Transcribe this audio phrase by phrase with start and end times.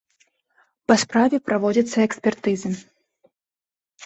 [0.91, 2.73] Па справе праводзяцца экспертызы.